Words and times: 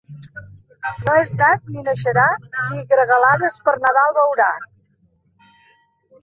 No 1.01 1.17
és 1.23 1.33
nat 1.41 1.67
ni 1.75 1.83
naixerà 1.89 2.23
qui 2.55 2.79
gregalades 2.95 3.61
per 3.69 3.75
Nadal 3.85 4.15
veurà. 4.17 4.49